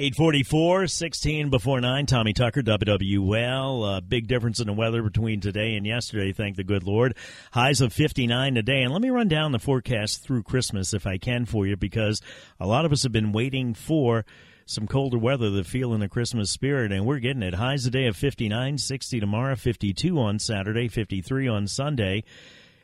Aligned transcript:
844, 0.00 0.86
16 0.86 1.50
before 1.50 1.78
9. 1.78 2.06
Tommy 2.06 2.32
Tucker, 2.32 2.62
WWL. 2.62 3.98
Uh, 3.98 4.00
big 4.00 4.28
difference 4.28 4.58
in 4.58 4.66
the 4.66 4.72
weather 4.72 5.02
between 5.02 5.40
today 5.40 5.74
and 5.74 5.84
yesterday, 5.84 6.32
thank 6.32 6.56
the 6.56 6.64
good 6.64 6.84
Lord. 6.84 7.14
Highs 7.52 7.82
of 7.82 7.92
59 7.92 8.54
today. 8.54 8.80
And 8.80 8.94
let 8.94 9.02
me 9.02 9.10
run 9.10 9.28
down 9.28 9.52
the 9.52 9.58
forecast 9.58 10.22
through 10.22 10.44
Christmas 10.44 10.94
if 10.94 11.06
I 11.06 11.18
can 11.18 11.44
for 11.44 11.66
you, 11.66 11.76
because 11.76 12.22
a 12.58 12.66
lot 12.66 12.86
of 12.86 12.92
us 12.92 13.02
have 13.02 13.12
been 13.12 13.30
waiting 13.30 13.74
for 13.74 14.24
some 14.64 14.86
colder 14.86 15.18
weather 15.18 15.50
to 15.50 15.64
feel 15.64 15.92
in 15.92 16.00
the 16.00 16.08
Christmas 16.08 16.50
spirit, 16.50 16.92
and 16.92 17.04
we're 17.04 17.18
getting 17.18 17.42
it. 17.42 17.52
Highs 17.52 17.84
today 17.84 18.06
of 18.06 18.16
59, 18.16 18.78
60 18.78 19.20
tomorrow, 19.20 19.54
52 19.54 20.18
on 20.18 20.38
Saturday, 20.38 20.88
53 20.88 21.46
on 21.46 21.66
Sunday. 21.66 22.24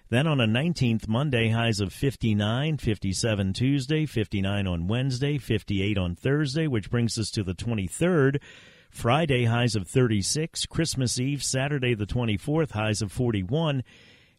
Then 0.09 0.29
on 0.29 0.41
a 0.41 0.47
19th, 0.47 1.09
Monday, 1.09 1.49
highs 1.49 1.81
of 1.81 1.93
59, 1.93 2.77
57 2.77 3.53
Tuesday, 3.53 4.07
59 4.07 4.67
on 4.69 4.87
Wednesday, 4.87 5.37
58 5.37 5.99
on 5.99 6.15
Thursday, 6.15 6.69
which 6.69 6.91
brings 6.91 7.19
us 7.19 7.29
to 7.33 7.43
the 7.43 7.55
23rd. 7.55 8.41
Friday, 8.89 9.47
highs 9.47 9.75
of 9.75 9.89
36. 9.89 10.67
Christmas 10.67 11.19
Eve, 11.19 11.43
Saturday, 11.43 11.95
the 11.95 12.07
24th, 12.07 12.71
highs 12.71 13.03
of 13.03 13.11
41. 13.11 13.83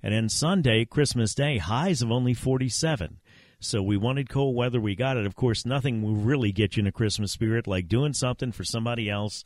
And 0.01 0.13
then 0.13 0.29
Sunday, 0.29 0.85
Christmas 0.85 1.35
Day, 1.35 1.57
highs 1.57 2.01
of 2.01 2.13
only 2.13 2.33
47. 2.33 3.19
So 3.59 3.83
we 3.83 3.97
wanted 3.97 4.29
cold 4.29 4.55
weather. 4.55 4.79
We 4.79 4.95
got 4.95 5.17
it. 5.17 5.25
Of 5.25 5.35
course, 5.35 5.65
nothing 5.65 6.01
will 6.01 6.15
really 6.15 6.53
get 6.53 6.77
you 6.77 6.81
in 6.81 6.87
a 6.87 6.93
Christmas 6.93 7.33
spirit 7.33 7.67
like 7.67 7.89
doing 7.89 8.13
something 8.13 8.53
for 8.53 8.63
somebody 8.63 9.09
else 9.09 9.43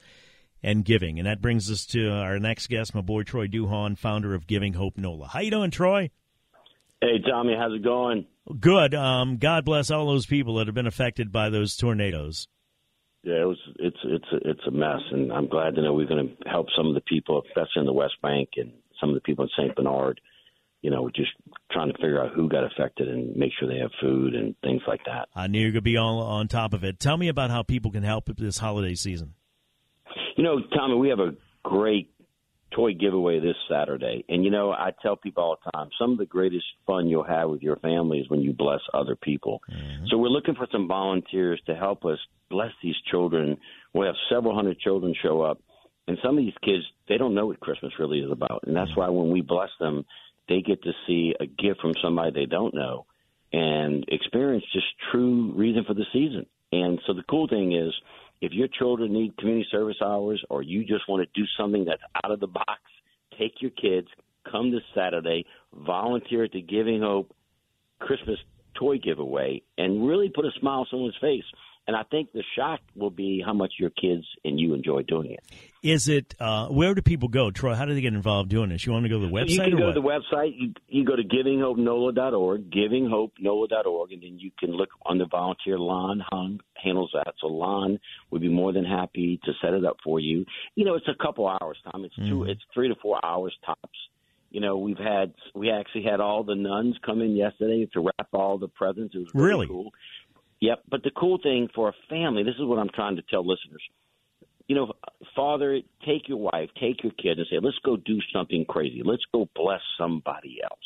and 0.63 0.85
giving. 0.85 1.19
And 1.19 1.27
that 1.27 1.41
brings 1.41 1.69
us 1.71 1.85
to 1.87 2.09
our 2.09 2.39
next 2.39 2.67
guest, 2.67 2.93
my 2.93 3.01
boy 3.01 3.23
Troy 3.23 3.47
Duhon, 3.47 3.97
founder 3.97 4.33
of 4.33 4.47
Giving 4.47 4.73
Hope 4.73 4.97
NOLA. 4.97 5.27
How 5.27 5.39
you 5.39 5.51
doing, 5.51 5.71
Troy? 5.71 6.09
Hey, 7.01 7.19
Tommy, 7.27 7.55
how's 7.57 7.73
it 7.73 7.83
going? 7.83 8.27
Good. 8.59 8.93
Um, 8.93 9.37
God 9.37 9.65
bless 9.65 9.89
all 9.89 10.07
those 10.07 10.25
people 10.25 10.55
that 10.55 10.67
have 10.67 10.75
been 10.75 10.87
affected 10.87 11.31
by 11.31 11.49
those 11.49 11.75
tornadoes. 11.75 12.47
Yeah, 13.23 13.41
it 13.41 13.47
was. 13.47 13.57
It's 13.77 13.97
it's 14.03 14.25
a, 14.33 14.49
it's 14.49 14.67
a 14.67 14.71
mess, 14.71 15.01
and 15.11 15.31
I'm 15.31 15.47
glad 15.47 15.75
to 15.75 15.81
know 15.81 15.93
we're 15.93 16.07
going 16.07 16.27
to 16.27 16.49
help 16.49 16.67
some 16.75 16.87
of 16.87 16.95
the 16.95 17.01
people, 17.01 17.41
especially 17.47 17.81
in 17.81 17.85
the 17.85 17.93
West 17.93 18.15
Bank 18.21 18.49
and 18.57 18.71
some 18.99 19.09
of 19.09 19.15
the 19.15 19.21
people 19.21 19.45
in 19.45 19.49
Saint 19.55 19.75
Bernard. 19.75 20.19
You 20.81 20.89
know, 20.89 21.07
just 21.15 21.29
trying 21.71 21.91
to 21.91 21.97
figure 21.97 22.19
out 22.19 22.33
who 22.33 22.49
got 22.49 22.63
affected 22.63 23.07
and 23.07 23.35
make 23.35 23.51
sure 23.59 23.67
they 23.67 23.77
have 23.77 23.91
food 24.01 24.33
and 24.33 24.55
things 24.63 24.81
like 24.87 25.01
that. 25.05 25.29
I 25.35 25.45
knew 25.45 25.59
you're 25.59 25.69
going 25.69 25.75
to 25.75 25.81
be 25.81 25.97
all 25.97 26.19
on 26.19 26.47
top 26.47 26.73
of 26.73 26.83
it. 26.83 26.99
Tell 26.99 27.17
me 27.17 27.27
about 27.27 27.51
how 27.51 27.61
people 27.61 27.91
can 27.91 28.01
help 28.01 28.35
this 28.35 28.57
holiday 28.57 28.95
season. 28.95 29.35
You 30.41 30.47
know, 30.47 30.59
Tommy, 30.75 30.95
we 30.95 31.09
have 31.09 31.19
a 31.19 31.35
great 31.61 32.11
toy 32.71 32.95
giveaway 32.95 33.39
this 33.39 33.55
Saturday. 33.69 34.25
And, 34.27 34.43
you 34.43 34.49
know, 34.49 34.71
I 34.71 34.89
tell 34.99 35.15
people 35.15 35.43
all 35.43 35.57
the 35.63 35.69
time 35.69 35.89
some 35.99 36.13
of 36.13 36.17
the 36.17 36.25
greatest 36.25 36.65
fun 36.87 37.05
you'll 37.05 37.23
have 37.23 37.51
with 37.51 37.61
your 37.61 37.75
family 37.75 38.17
is 38.17 38.27
when 38.27 38.41
you 38.41 38.51
bless 38.51 38.79
other 38.91 39.15
people. 39.15 39.61
Mm-hmm. 39.71 40.05
So 40.09 40.17
we're 40.17 40.29
looking 40.29 40.55
for 40.55 40.67
some 40.71 40.87
volunteers 40.87 41.61
to 41.67 41.75
help 41.75 42.05
us 42.05 42.17
bless 42.49 42.71
these 42.81 42.95
children. 43.11 43.55
We'll 43.93 44.07
have 44.07 44.15
several 44.31 44.55
hundred 44.55 44.79
children 44.79 45.13
show 45.21 45.43
up. 45.43 45.59
And 46.07 46.17
some 46.23 46.39
of 46.39 46.43
these 46.43 46.57
kids, 46.65 46.85
they 47.07 47.19
don't 47.19 47.35
know 47.35 47.45
what 47.45 47.59
Christmas 47.59 47.93
really 47.99 48.21
is 48.21 48.31
about. 48.31 48.63
And 48.65 48.75
that's 48.75 48.89
mm-hmm. 48.89 48.99
why 48.99 49.09
when 49.09 49.29
we 49.29 49.41
bless 49.41 49.69
them, 49.79 50.05
they 50.49 50.61
get 50.61 50.81
to 50.81 50.91
see 51.05 51.35
a 51.39 51.45
gift 51.45 51.81
from 51.81 51.93
somebody 52.01 52.31
they 52.31 52.47
don't 52.47 52.73
know 52.73 53.05
and 53.53 54.05
experience 54.07 54.63
just 54.73 54.87
true 55.11 55.53
reason 55.55 55.83
for 55.85 55.93
the 55.93 56.05
season. 56.11 56.47
And 56.71 56.99
so 57.05 57.13
the 57.13 57.25
cool 57.29 57.47
thing 57.47 57.73
is, 57.73 57.93
if 58.41 58.51
your 58.53 58.67
children 58.67 59.13
need 59.13 59.37
community 59.37 59.67
service 59.71 59.97
hours 60.03 60.43
or 60.49 60.63
you 60.63 60.83
just 60.83 61.07
want 61.07 61.23
to 61.23 61.39
do 61.39 61.45
something 61.57 61.85
that's 61.85 62.01
out 62.23 62.31
of 62.31 62.39
the 62.39 62.47
box, 62.47 62.81
take 63.37 63.61
your 63.61 63.71
kids, 63.71 64.07
come 64.51 64.71
this 64.71 64.81
Saturday, 64.95 65.45
volunteer 65.73 66.43
at 66.43 66.51
the 66.51 66.61
Giving 66.61 67.01
Hope 67.01 67.33
Christmas 67.99 68.39
toy 68.77 68.97
giveaway, 68.97 69.61
and 69.77 70.07
really 70.07 70.29
put 70.33 70.45
a 70.45 70.51
smile 70.59 70.79
on 70.79 70.87
someone's 70.89 71.15
face. 71.21 71.43
And 71.91 71.99
I 71.99 72.03
think 72.03 72.31
the 72.31 72.41
shock 72.55 72.79
will 72.95 73.09
be 73.09 73.43
how 73.45 73.51
much 73.51 73.73
your 73.77 73.89
kids 73.89 74.23
and 74.45 74.57
you 74.57 74.73
enjoy 74.73 75.01
doing 75.01 75.31
it. 75.31 75.41
Is 75.83 76.07
it 76.07 76.33
uh, 76.39 76.67
where 76.67 76.95
do 76.95 77.01
people 77.01 77.27
go, 77.27 77.51
Troy? 77.51 77.75
How 77.75 77.83
do 77.83 77.93
they 77.93 77.99
get 77.99 78.13
involved 78.13 78.49
doing 78.49 78.69
this? 78.69 78.85
You 78.85 78.93
want 78.93 79.03
to 79.03 79.09
go 79.09 79.19
to 79.19 79.27
the 79.27 79.33
website? 79.33 79.49
You 79.49 79.59
can 79.59 79.77
go 79.77 79.87
what? 79.87 79.95
to 79.95 79.99
the 79.99 80.07
website. 80.07 80.53
You, 80.57 80.73
you 80.87 81.03
go 81.03 81.17
to 81.17 81.23
givinghope.nola.org, 81.23 82.71
givinghope.nola.org, 82.71 84.11
and 84.13 84.23
then 84.23 84.39
you 84.39 84.51
can 84.57 84.71
look 84.71 84.87
on 85.05 85.17
the 85.17 85.25
volunteer. 85.25 85.77
Lon 85.77 86.23
Hung 86.31 86.61
handles 86.81 87.11
that, 87.13 87.33
so 87.41 87.47
Lon 87.47 87.99
would 88.29 88.41
be 88.41 88.47
more 88.47 88.71
than 88.71 88.85
happy 88.85 89.41
to 89.43 89.51
set 89.61 89.73
it 89.73 89.83
up 89.83 89.97
for 90.01 90.21
you. 90.21 90.45
You 90.75 90.85
know, 90.85 90.95
it's 90.95 91.09
a 91.09 91.21
couple 91.21 91.45
hours, 91.45 91.77
Tom. 91.91 92.05
It's 92.05 92.15
two. 92.15 92.45
Mm. 92.45 92.47
It's 92.51 92.61
three 92.73 92.87
to 92.87 92.95
four 93.01 93.19
hours 93.25 93.53
tops. 93.65 93.99
You 94.49 94.59
know, 94.61 94.77
we've 94.77 94.97
had 94.97 95.33
we 95.55 95.71
actually 95.71 96.03
had 96.03 96.21
all 96.21 96.43
the 96.43 96.55
nuns 96.55 96.97
come 97.05 97.21
in 97.21 97.35
yesterday 97.35 97.89
to 97.93 98.01
wrap 98.01 98.27
all 98.33 98.57
the 98.57 98.67
presents. 98.67 99.13
It 99.13 99.19
was 99.19 99.27
really, 99.33 99.49
really? 99.49 99.67
cool. 99.67 99.91
Yep. 100.61 100.83
But 100.89 101.03
the 101.03 101.11
cool 101.11 101.39
thing 101.41 101.67
for 101.75 101.89
a 101.89 101.93
family, 102.09 102.43
this 102.43 102.55
is 102.55 102.65
what 102.65 102.79
I'm 102.79 102.89
trying 102.93 103.17
to 103.17 103.23
tell 103.29 103.45
listeners 103.45 103.81
you 104.71 104.75
know, 104.75 104.93
father, 105.35 105.81
take 106.05 106.29
your 106.29 106.37
wife, 106.37 106.69
take 106.79 107.03
your 107.03 107.11
kid, 107.21 107.37
and 107.37 107.45
say, 107.49 107.57
let's 107.61 107.77
go 107.83 107.97
do 107.97 108.19
something 108.33 108.63
crazy. 108.63 109.01
Let's 109.03 109.23
go 109.33 109.49
bless 109.53 109.81
somebody 109.97 110.59
else. 110.63 110.79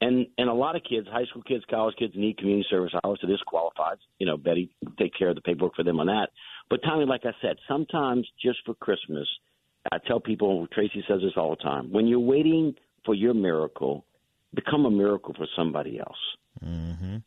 And 0.00 0.26
and 0.36 0.48
a 0.48 0.52
lot 0.52 0.74
of 0.74 0.82
kids, 0.82 1.06
high 1.08 1.24
school 1.30 1.44
kids, 1.44 1.62
college 1.70 1.94
kids, 1.96 2.14
need 2.16 2.38
community 2.38 2.66
service 2.68 2.92
hours. 3.04 3.20
So 3.20 3.28
this 3.28 3.40
qualifies. 3.46 3.98
You 4.18 4.26
know, 4.26 4.36
Betty 4.36 4.70
take 4.98 5.12
care 5.16 5.28
of 5.28 5.36
the 5.36 5.42
paperwork 5.42 5.76
for 5.76 5.84
them 5.84 6.00
on 6.00 6.06
that. 6.06 6.30
But 6.70 6.80
Tommy, 6.82 7.04
like 7.04 7.20
I 7.24 7.30
said, 7.40 7.56
sometimes 7.68 8.26
just 8.42 8.58
for 8.66 8.74
Christmas, 8.74 9.28
I 9.92 9.98
tell 10.04 10.18
people. 10.18 10.66
Tracy 10.72 11.04
says 11.06 11.20
this 11.22 11.34
all 11.36 11.50
the 11.50 11.62
time. 11.62 11.92
When 11.92 12.08
you're 12.08 12.18
waiting 12.18 12.74
for 13.04 13.14
your 13.14 13.34
miracle, 13.34 14.04
become 14.54 14.86
a 14.86 14.90
miracle 14.90 15.34
for 15.36 15.46
somebody 15.56 16.00
else. 16.00 16.18
Mm-hmm. 16.64 17.18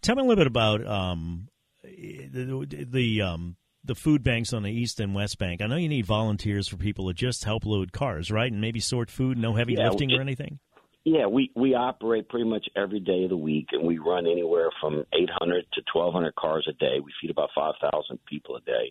Tell 0.00 0.16
me 0.16 0.22
a 0.22 0.24
little 0.24 0.36
bit 0.40 0.46
about 0.46 0.86
um, 0.86 1.48
the, 1.82 2.86
the 2.90 3.22
um, 3.22 3.56
the 3.84 3.94
food 3.94 4.22
banks 4.22 4.52
on 4.52 4.62
the 4.62 4.70
east 4.70 4.98
and 5.00 5.14
west 5.14 5.38
bank. 5.38 5.60
I 5.60 5.66
know 5.66 5.76
you 5.76 5.88
need 5.88 6.06
volunteers 6.06 6.66
for 6.66 6.76
people 6.76 7.08
to 7.08 7.14
just 7.14 7.44
help 7.44 7.66
load 7.66 7.92
cars, 7.92 8.30
right, 8.30 8.50
and 8.50 8.60
maybe 8.60 8.80
sort 8.80 9.10
food. 9.10 9.38
No 9.38 9.54
heavy 9.54 9.74
yeah, 9.74 9.88
lifting 9.88 10.12
or 10.12 10.20
anything. 10.20 10.58
Yeah, 11.04 11.26
we 11.26 11.50
we 11.54 11.74
operate 11.74 12.30
pretty 12.30 12.48
much 12.48 12.66
every 12.74 13.00
day 13.00 13.24
of 13.24 13.30
the 13.30 13.36
week, 13.36 13.68
and 13.72 13.86
we 13.86 13.98
run 13.98 14.26
anywhere 14.26 14.70
from 14.80 15.04
800 15.12 15.66
to 15.74 15.82
1,200 15.92 16.34
cars 16.34 16.66
a 16.68 16.72
day. 16.72 16.98
We 17.04 17.12
feed 17.20 17.30
about 17.30 17.50
5,000 17.54 18.18
people 18.26 18.56
a 18.56 18.60
day, 18.62 18.90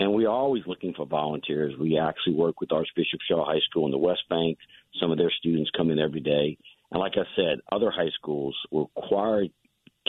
and 0.00 0.12
we're 0.12 0.28
always 0.28 0.64
looking 0.66 0.92
for 0.92 1.06
volunteers. 1.06 1.74
We 1.78 1.98
actually 1.98 2.34
work 2.34 2.60
with 2.60 2.72
Archbishop 2.72 3.20
Shaw 3.28 3.44
High 3.44 3.60
School 3.70 3.86
in 3.86 3.92
the 3.92 3.98
West 3.98 4.22
Bank. 4.28 4.58
Some 5.00 5.12
of 5.12 5.18
their 5.18 5.30
students 5.38 5.70
come 5.76 5.90
in 5.90 6.00
every 6.00 6.20
day, 6.20 6.58
and 6.90 6.98
like 6.98 7.12
I 7.14 7.24
said, 7.36 7.60
other 7.70 7.92
high 7.92 8.10
schools 8.18 8.56
require 8.72 9.44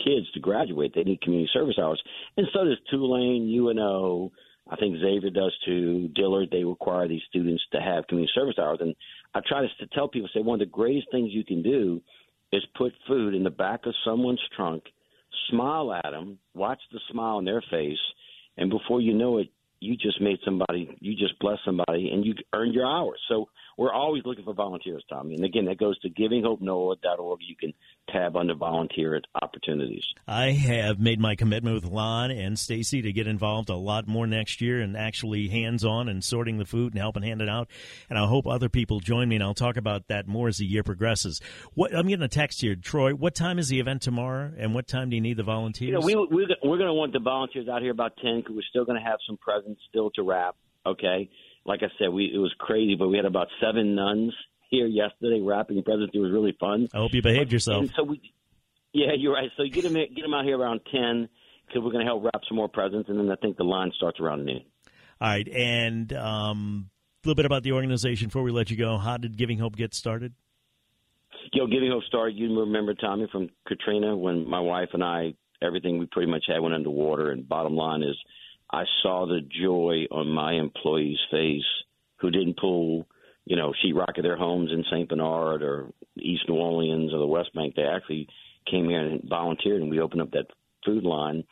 kids 0.02 0.30
to 0.32 0.40
graduate. 0.40 0.92
They 0.94 1.04
need 1.04 1.20
community 1.20 1.50
service 1.52 1.78
hours, 1.80 2.02
and 2.36 2.46
so 2.52 2.64
does 2.64 2.78
Tulane, 2.90 3.48
UNO. 3.48 4.32
I 4.70 4.76
think 4.76 4.96
Xavier 4.96 5.30
does 5.30 5.54
too. 5.66 6.08
Dillard, 6.14 6.48
they 6.50 6.64
require 6.64 7.06
these 7.06 7.20
students 7.28 7.62
to 7.72 7.80
have 7.80 8.06
community 8.06 8.32
service 8.34 8.58
hours. 8.58 8.78
And 8.80 8.94
I 9.34 9.40
try 9.46 9.60
to, 9.60 9.86
tell 9.92 10.08
people, 10.08 10.28
say 10.32 10.40
one 10.40 10.60
of 10.60 10.66
the 10.66 10.72
greatest 10.72 11.10
things 11.10 11.32
you 11.32 11.44
can 11.44 11.62
do 11.62 12.00
is 12.50 12.62
put 12.76 12.94
food 13.06 13.34
in 13.34 13.42
the 13.42 13.50
back 13.50 13.84
of 13.84 13.94
someone's 14.06 14.40
trunk, 14.56 14.84
smile 15.50 15.92
at 15.92 16.10
them, 16.10 16.38
watch 16.54 16.80
the 16.92 17.00
smile 17.10 17.36
on 17.36 17.44
their 17.44 17.62
face, 17.70 17.98
and 18.56 18.70
before 18.70 19.00
you 19.00 19.12
know 19.12 19.38
it, 19.38 19.48
you 19.84 19.96
just 19.96 20.20
made 20.20 20.38
somebody, 20.44 20.96
you 21.00 21.14
just 21.14 21.38
blessed 21.38 21.60
somebody, 21.64 22.10
and 22.10 22.24
you 22.24 22.34
earned 22.54 22.74
your 22.74 22.86
hours. 22.86 23.20
So 23.28 23.48
we're 23.76 23.92
always 23.92 24.22
looking 24.24 24.44
for 24.44 24.54
volunteers, 24.54 25.04
Tommy. 25.08 25.34
And 25.34 25.44
again, 25.44 25.66
that 25.66 25.78
goes 25.78 25.98
to 26.00 26.10
givinghope.nola.org. 26.10 27.40
You 27.46 27.56
can 27.56 27.74
tab 28.10 28.36
under 28.36 28.54
volunteer 28.54 29.20
opportunities. 29.42 30.04
I 30.28 30.52
have 30.52 30.98
made 30.98 31.20
my 31.20 31.34
commitment 31.34 31.74
with 31.74 31.84
Lon 31.84 32.30
and 32.30 32.58
Stacy 32.58 33.02
to 33.02 33.12
get 33.12 33.26
involved 33.26 33.70
a 33.70 33.76
lot 33.76 34.06
more 34.06 34.26
next 34.26 34.60
year 34.60 34.80
and 34.80 34.96
actually 34.96 35.48
hands 35.48 35.84
on 35.84 36.08
and 36.08 36.22
sorting 36.22 36.58
the 36.58 36.64
food 36.64 36.92
and 36.92 37.00
helping 37.00 37.22
hand 37.22 37.42
it 37.42 37.48
out. 37.48 37.68
And 38.08 38.18
I 38.18 38.26
hope 38.26 38.46
other 38.46 38.68
people 38.68 39.00
join 39.00 39.28
me, 39.28 39.36
and 39.36 39.44
I'll 39.44 39.54
talk 39.54 39.76
about 39.76 40.08
that 40.08 40.26
more 40.26 40.48
as 40.48 40.58
the 40.58 40.66
year 40.66 40.82
progresses. 40.82 41.40
What 41.74 41.94
I'm 41.94 42.06
getting 42.06 42.24
a 42.24 42.28
text 42.28 42.60
here, 42.60 42.76
Troy. 42.76 43.12
What 43.12 43.34
time 43.34 43.58
is 43.58 43.68
the 43.68 43.80
event 43.80 44.02
tomorrow, 44.02 44.52
and 44.56 44.74
what 44.74 44.86
time 44.86 45.10
do 45.10 45.16
you 45.16 45.22
need 45.22 45.36
the 45.36 45.42
volunteers? 45.42 45.88
You 45.88 45.94
know, 45.94 46.00
we, 46.00 46.14
we're, 46.14 46.46
we're 46.62 46.78
going 46.78 46.88
to 46.88 46.94
want 46.94 47.12
the 47.12 47.20
volunteers 47.20 47.68
out 47.68 47.82
here 47.82 47.90
about 47.90 48.16
10 48.22 48.40
because 48.40 48.54
we're 48.54 48.62
still 48.68 48.84
going 48.84 48.98
to 48.98 49.04
have 49.04 49.18
some 49.26 49.36
presents 49.36 49.73
still 49.88 50.10
to 50.10 50.22
wrap, 50.22 50.56
okay? 50.86 51.30
like 51.64 51.82
I 51.82 51.88
said, 51.98 52.08
we 52.08 52.30
it 52.32 52.38
was 52.38 52.54
crazy, 52.58 52.94
but 52.94 53.08
we 53.08 53.16
had 53.16 53.24
about 53.24 53.48
seven 53.60 53.94
nuns 53.94 54.34
here 54.70 54.86
yesterday 54.86 55.40
wrapping 55.40 55.82
presents. 55.82 56.12
It 56.14 56.18
was 56.18 56.32
really 56.32 56.56
fun. 56.60 56.88
I 56.92 56.98
hope 56.98 57.14
you 57.14 57.22
behaved 57.22 57.52
yourself. 57.52 57.82
And 57.82 57.92
so 57.96 58.04
we, 58.04 58.20
yeah, 58.92 59.12
you're 59.16 59.34
right. 59.34 59.50
So 59.56 59.64
get 59.64 59.84
them 59.84 59.94
get 59.94 60.22
them 60.22 60.34
out 60.34 60.44
here 60.44 60.58
around 60.58 60.80
ten 60.92 61.28
because 61.66 61.82
we're 61.82 61.92
going 61.92 62.04
to 62.04 62.10
help 62.10 62.24
wrap 62.24 62.42
some 62.48 62.56
more 62.56 62.68
presents, 62.68 63.08
and 63.08 63.18
then 63.18 63.30
I 63.30 63.36
think 63.36 63.56
the 63.56 63.64
line 63.64 63.92
starts 63.96 64.20
around 64.20 64.44
noon. 64.44 64.62
All 65.20 65.28
right, 65.28 65.48
and 65.48 66.12
um, 66.12 66.90
a 67.24 67.28
little 67.28 67.36
bit 67.36 67.46
about 67.46 67.62
the 67.62 67.72
organization 67.72 68.28
before 68.28 68.42
we 68.42 68.50
let 68.50 68.70
you 68.70 68.76
go. 68.76 68.98
How 68.98 69.16
did 69.16 69.36
Giving 69.36 69.58
Hope 69.58 69.76
get 69.76 69.94
started? 69.94 70.34
You 71.52 71.62
know, 71.62 71.66
Giving 71.66 71.90
Hope 71.90 72.04
started. 72.04 72.36
You 72.36 72.60
remember 72.60 72.94
Tommy 72.94 73.26
from 73.32 73.48
Katrina 73.66 74.16
when 74.16 74.48
my 74.48 74.60
wife 74.60 74.90
and 74.92 75.02
I 75.02 75.34
everything 75.62 75.98
we 75.98 76.06
pretty 76.06 76.30
much 76.30 76.44
had 76.46 76.58
went 76.58 76.74
underwater, 76.74 77.30
and 77.30 77.48
bottom 77.48 77.74
line 77.74 78.02
is 78.02 78.16
I 78.70 78.84
saw 79.02 79.26
the 79.26 79.40
joy 79.40 80.06
on 80.10 80.28
my 80.28 80.54
employees' 80.54 81.18
face 81.30 81.62
who 82.16 82.30
didn't 82.30 82.58
pull, 82.58 83.06
you 83.44 83.56
know, 83.56 83.72
sheetrock 83.84 84.16
of 84.16 84.22
their 84.24 84.36
homes 84.36 84.70
in 84.72 84.84
St. 84.90 85.08
Bernard 85.08 85.62
or 85.62 85.90
East 86.16 86.48
New 86.48 86.56
Orleans 86.56 87.12
or 87.12 87.18
the 87.18 87.26
West 87.26 87.54
Bank. 87.54 87.74
They 87.74 87.82
actually 87.82 88.28
came 88.70 88.88
here 88.88 89.00
and 89.00 89.22
volunteered, 89.28 89.82
and 89.82 89.90
we 89.90 90.00
opened 90.00 90.22
up 90.22 90.30
that 90.32 90.46
food 90.84 91.04
line. 91.04 91.44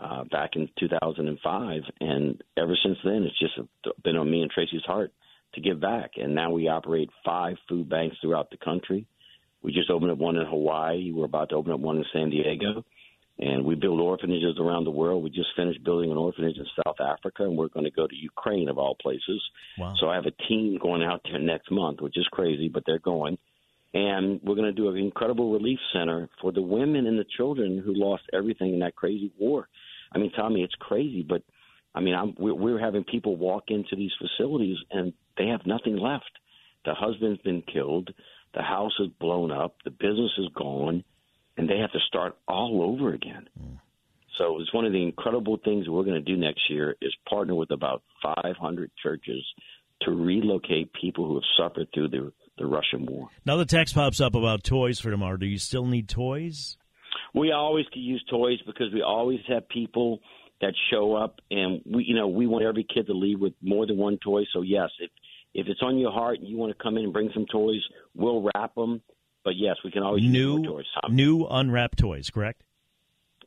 uh, 0.00 0.24
back 0.24 0.50
in 0.56 0.68
2005, 0.78 1.82
and 2.00 2.42
ever 2.56 2.76
since 2.82 2.96
then, 3.04 3.24
it's 3.24 3.38
just 3.38 3.58
been 4.02 4.16
on 4.16 4.30
me 4.30 4.42
and 4.42 4.50
Tracy's 4.50 4.82
heart 4.84 5.12
to 5.54 5.60
give 5.60 5.80
back. 5.80 6.12
And 6.16 6.34
now 6.34 6.50
we 6.50 6.68
operate 6.68 7.10
five 7.24 7.56
food 7.68 7.88
banks 7.88 8.16
throughout 8.20 8.50
the 8.50 8.56
country. 8.56 9.06
We 9.62 9.72
just 9.72 9.90
opened 9.90 10.10
up 10.10 10.18
one 10.18 10.36
in 10.36 10.46
Hawaii. 10.46 11.12
We're 11.12 11.26
about 11.26 11.50
to 11.50 11.56
open 11.56 11.72
up 11.72 11.80
one 11.80 11.98
in 11.98 12.04
San 12.12 12.30
Diego. 12.30 12.84
And 13.40 13.64
we 13.64 13.74
build 13.74 14.00
orphanages 14.00 14.58
around 14.60 14.84
the 14.84 14.90
world. 14.90 15.24
We 15.24 15.30
just 15.30 15.48
finished 15.56 15.82
building 15.82 16.10
an 16.10 16.18
orphanage 16.18 16.58
in 16.58 16.66
South 16.84 17.00
Africa, 17.00 17.44
and 17.44 17.56
we're 17.56 17.68
going 17.68 17.86
to 17.86 17.90
go 17.90 18.06
to 18.06 18.14
Ukraine, 18.14 18.68
of 18.68 18.76
all 18.76 18.96
places. 19.00 19.42
Wow. 19.78 19.94
So 19.98 20.10
I 20.10 20.14
have 20.14 20.26
a 20.26 20.48
team 20.48 20.78
going 20.80 21.02
out 21.02 21.22
there 21.24 21.40
next 21.40 21.70
month, 21.70 22.00
which 22.02 22.18
is 22.18 22.28
crazy, 22.30 22.68
but 22.68 22.82
they're 22.86 22.98
going. 22.98 23.38
And 23.94 24.40
we're 24.44 24.54
going 24.54 24.72
to 24.72 24.72
do 24.72 24.88
an 24.88 24.96
incredible 24.98 25.52
relief 25.52 25.78
center 25.92 26.28
for 26.40 26.52
the 26.52 26.62
women 26.62 27.06
and 27.06 27.18
the 27.18 27.24
children 27.36 27.82
who 27.84 27.94
lost 27.94 28.22
everything 28.32 28.74
in 28.74 28.80
that 28.80 28.94
crazy 28.94 29.32
war. 29.38 29.68
I 30.12 30.18
mean, 30.18 30.32
Tommy, 30.32 30.62
it's 30.62 30.74
crazy, 30.78 31.24
but 31.26 31.42
I 31.94 32.00
mean, 32.00 32.14
I'm, 32.14 32.34
we're, 32.38 32.54
we're 32.54 32.78
having 32.78 33.04
people 33.04 33.36
walk 33.36 33.64
into 33.68 33.96
these 33.96 34.12
facilities 34.18 34.76
and 34.90 35.12
they 35.38 35.46
have 35.46 35.66
nothing 35.66 35.96
left. 35.96 36.30
The 36.84 36.94
husband's 36.94 37.42
been 37.42 37.62
killed, 37.62 38.10
the 38.54 38.62
house 38.62 38.92
is 39.00 39.08
blown 39.20 39.50
up, 39.50 39.76
the 39.84 39.90
business 39.90 40.32
is 40.38 40.48
gone, 40.54 41.04
and 41.60 41.68
they 41.68 41.78
have 41.78 41.92
to 41.92 41.98
start 42.08 42.38
all 42.48 42.82
over 42.82 43.12
again. 43.12 43.46
Mm. 43.60 43.78
So 44.38 44.58
it's 44.60 44.72
one 44.72 44.86
of 44.86 44.92
the 44.92 45.02
incredible 45.02 45.58
things 45.62 45.86
we're 45.86 46.04
going 46.04 46.14
to 46.14 46.22
do 46.22 46.38
next 46.38 46.62
year 46.70 46.96
is 47.02 47.14
partner 47.28 47.54
with 47.54 47.70
about 47.70 48.02
500 48.24 48.90
churches 49.02 49.44
to 50.02 50.10
relocate 50.12 50.90
people 50.98 51.26
who 51.26 51.34
have 51.34 51.44
suffered 51.58 51.88
through 51.92 52.08
the 52.08 52.32
the 52.56 52.66
Russian 52.66 53.06
war. 53.06 53.28
Now 53.46 53.56
the 53.56 53.64
text 53.64 53.94
pops 53.94 54.20
up 54.20 54.34
about 54.34 54.64
toys 54.64 55.00
for 55.00 55.10
tomorrow. 55.10 55.36
Do 55.36 55.46
you 55.46 55.58
still 55.58 55.86
need 55.86 56.08
toys? 56.08 56.76
We 57.34 57.52
always 57.52 57.86
could 57.92 58.02
use 58.02 58.22
toys 58.30 58.58
because 58.66 58.92
we 58.92 59.02
always 59.02 59.40
have 59.48 59.68
people 59.68 60.20
that 60.60 60.74
show 60.90 61.14
up, 61.14 61.40
and 61.50 61.80
we 61.86 62.04
you 62.04 62.14
know 62.14 62.28
we 62.28 62.46
want 62.46 62.64
every 62.64 62.84
kid 62.84 63.06
to 63.06 63.14
leave 63.14 63.40
with 63.40 63.54
more 63.62 63.86
than 63.86 63.96
one 63.96 64.18
toy. 64.22 64.44
So 64.52 64.62
yes, 64.62 64.90
if 65.00 65.10
if 65.54 65.68
it's 65.68 65.80
on 65.82 65.98
your 65.98 66.12
heart 66.12 66.38
and 66.38 66.48
you 66.48 66.56
want 66.56 66.76
to 66.76 66.82
come 66.82 66.96
in 66.96 67.04
and 67.04 67.12
bring 67.12 67.30
some 67.34 67.46
toys, 67.50 67.80
we'll 68.14 68.50
wrap 68.54 68.74
them. 68.74 69.02
But 69.44 69.54
yes, 69.56 69.76
we 69.84 69.90
can 69.90 70.02
always 70.02 70.22
new 70.22 70.62
toys. 70.62 70.84
New 71.08 71.46
unwrapped 71.46 71.98
toys, 71.98 72.30
correct? 72.30 72.62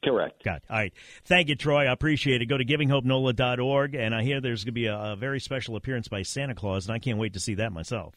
Correct. 0.03 0.43
Got 0.43 0.57
it. 0.57 0.63
All 0.69 0.77
right. 0.77 0.93
Thank 1.25 1.49
you, 1.49 1.55
Troy. 1.55 1.85
I 1.85 1.91
appreciate 1.91 2.41
it. 2.41 2.47
Go 2.47 2.57
to 2.57 2.65
givinghope.nola.org, 2.65 3.95
and 3.95 4.13
I 4.13 4.23
hear 4.23 4.41
there's 4.41 4.63
going 4.63 4.73
to 4.73 4.79
be 4.79 4.87
a, 4.87 4.97
a 4.97 5.15
very 5.15 5.39
special 5.39 5.75
appearance 5.75 6.07
by 6.07 6.23
Santa 6.23 6.55
Claus, 6.55 6.87
and 6.87 6.93
I 6.93 6.99
can't 6.99 7.17
wait 7.17 7.33
to 7.33 7.39
see 7.39 7.55
that 7.55 7.71
myself. 7.71 8.15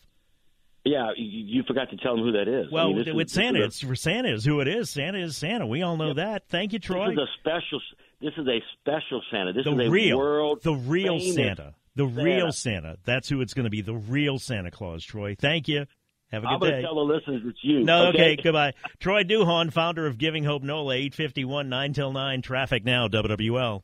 Yeah, 0.85 1.11
you, 1.17 1.59
you 1.59 1.63
forgot 1.67 1.91
to 1.91 1.97
tell 1.97 2.15
them 2.15 2.25
who 2.25 2.33
that 2.33 2.49
is. 2.49 2.71
Well, 2.71 2.91
I 2.91 2.93
mean, 2.93 3.17
with 3.17 3.27
is, 3.27 3.33
Santa, 3.33 3.65
it's 3.65 3.81
for 3.81 3.97
Santa 3.97 4.33
is 4.33 4.45
who 4.45 4.61
it 4.61 4.69
is. 4.69 4.89
Santa 4.89 5.19
is 5.19 5.37
Santa. 5.37 5.67
We 5.67 5.83
all 5.83 5.97
know 5.97 6.09
yeah. 6.09 6.25
that. 6.25 6.49
Thank 6.49 6.73
you, 6.73 6.79
Troy. 6.79 7.09
This 7.09 7.15
is 7.15 7.19
a 7.19 7.41
special. 7.41 7.81
This 8.21 8.33
is 8.39 8.47
a 8.47 8.63
special 8.81 9.21
Santa. 9.31 9.53
This 9.53 9.65
the 9.65 9.73
is 9.73 9.89
a 9.89 9.91
real, 9.91 10.17
world. 10.17 10.63
The 10.63 10.75
real 10.75 11.19
Santa. 11.19 11.75
The 11.97 12.07
Santa. 12.07 12.23
real 12.23 12.53
Santa. 12.53 12.97
That's 13.05 13.29
who 13.29 13.41
it's 13.41 13.53
going 13.53 13.65
to 13.65 13.71
be. 13.71 13.81
The 13.81 13.97
real 13.97 14.39
Santa 14.39 14.71
Claus. 14.71 15.05
Troy. 15.05 15.35
Thank 15.35 15.67
you. 15.67 15.87
Have 16.33 16.43
a 16.43 16.47
good 16.47 16.55
I'm 16.55 16.61
day. 16.61 16.67
I'm 16.67 16.71
going 16.71 16.83
to 16.83 16.89
tell 16.89 16.95
the 16.95 17.15
listeners 17.15 17.43
it's 17.47 17.59
you. 17.63 17.85
No, 17.85 18.07
okay. 18.09 18.33
okay 18.33 18.43
goodbye. 18.43 18.75
Troy 18.99 19.23
Duhon, 19.23 19.73
founder 19.73 20.07
of 20.07 20.19
Giving 20.19 20.45
Hope 20.45 20.63
NOLA, 20.63 20.95
851 20.95 21.69
9 21.69 21.93
till 21.93 22.13
9, 22.13 22.43
traffic 22.43 22.85
now, 22.85 23.07
WWL. 23.09 23.83